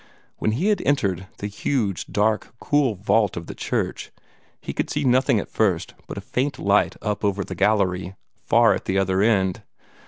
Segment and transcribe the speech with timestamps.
[0.39, 4.09] When he had entered the huge, dark, cool vault of the church,
[4.59, 8.73] he could see nothing at first but a faint light up over the gallery, far
[8.73, 9.61] at the other end.